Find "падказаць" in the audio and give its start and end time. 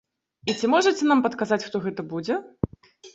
1.27-1.61